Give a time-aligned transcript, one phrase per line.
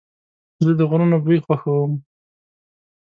[0.63, 1.91] زه د غرونو بوی خوښوم.